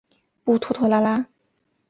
[0.43, 1.27] 不拖拖拉拉。